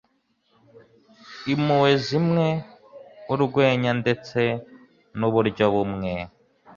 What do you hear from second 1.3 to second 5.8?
impuhwe zimwe, urwenya, ndetse n'uburyo